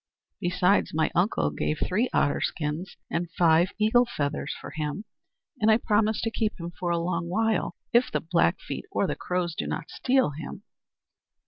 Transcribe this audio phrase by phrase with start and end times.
[0.39, 5.05] Besides, my uncle gave three otter skins and five eagle feathers for him
[5.59, 9.53] and I promised to keep him a long while, if the Blackfeet or the Crows
[9.53, 10.63] do not steal him."